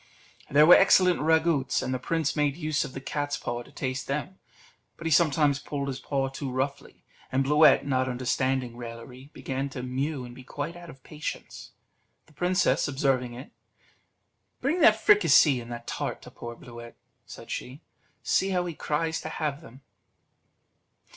[0.49, 4.07] There were excellent ragouts, and the prince made use of the cat's paw to taste
[4.07, 4.39] them;
[4.97, 9.83] but he sometimes pulled his paw too roughly, and Bluet, not understanding raillery, began to
[9.83, 11.73] mew and be quite out of patience.
[12.25, 13.51] The princess observing it,
[14.59, 16.97] "Bring that fricassee and that tart to poor Bluet,"
[17.27, 17.83] said she;
[18.23, 19.83] "see how he cries to have them."